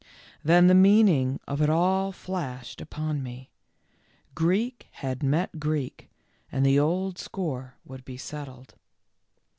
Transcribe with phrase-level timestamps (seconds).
[0.43, 3.51] Then the meaning of it all flashed upon me.
[4.33, 6.09] w Greek had met Greek"
[6.51, 8.73] and the old score would be settled.